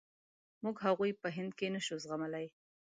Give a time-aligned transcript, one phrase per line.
[0.63, 2.47] موږ هغوی په هند کې نشو زغملای.